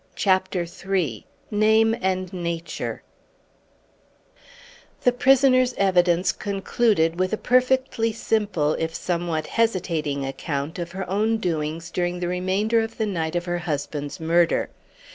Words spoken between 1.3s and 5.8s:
NAME AND NATURE The prisoner's